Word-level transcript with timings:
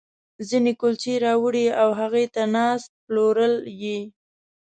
ځينې 0.47 0.73
کُلچې 0.79 1.13
راوړي 1.25 1.65
او 1.81 1.89
هغې 1.99 2.25
ته 2.33 2.43
ناست، 2.55 2.89
پلورل 3.05 3.55
یې. 3.81 3.97